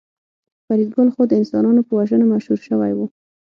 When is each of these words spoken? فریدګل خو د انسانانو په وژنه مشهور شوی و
فریدګل 0.65 1.07
خو 1.13 1.21
د 1.27 1.31
انسانانو 1.39 1.81
په 1.87 1.93
وژنه 1.99 2.25
مشهور 2.33 2.59
شوی 2.67 2.91
و 2.95 2.99